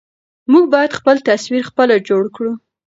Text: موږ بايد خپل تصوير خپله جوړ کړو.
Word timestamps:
موږ 0.51 0.65
بايد 0.73 0.91
خپل 0.99 1.15
تصوير 1.29 1.63
خپله 1.69 1.95
جوړ 2.09 2.23
کړو. 2.35 2.51